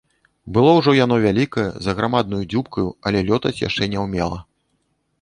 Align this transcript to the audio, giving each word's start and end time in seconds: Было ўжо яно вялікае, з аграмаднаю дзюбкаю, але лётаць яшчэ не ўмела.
Было 0.57 0.71
ўжо 0.77 0.95
яно 0.99 1.15
вялікае, 1.25 1.67
з 1.85 1.95
аграмаднаю 1.95 2.41
дзюбкаю, 2.51 2.89
але 3.11 3.25
лётаць 3.31 3.57
яшчэ 3.67 3.83
не 3.97 4.11
ўмела. 4.11 4.39